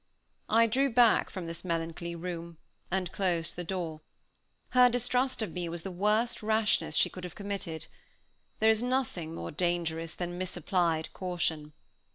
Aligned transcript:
I 0.49 0.65
drew 0.65 0.89
back 0.89 1.29
from 1.29 1.45
this 1.45 1.63
melancholy 1.63 2.15
room, 2.15 2.57
and 2.89 3.11
closed 3.11 3.55
the 3.55 3.63
door. 3.63 4.01
Her 4.69 4.89
distrust 4.89 5.43
of 5.43 5.51
me 5.53 5.69
was 5.69 5.83
the 5.83 5.91
worst 5.91 6.41
rashness 6.41 6.95
she 6.95 7.07
could 7.07 7.23
have 7.23 7.35
committed. 7.35 7.85
There 8.57 8.71
is 8.71 8.81
nothing 8.81 9.35
more 9.35 9.51
dangerous 9.51 10.15
than 10.15 10.39
misapplied 10.39 11.13
caution. 11.13 11.73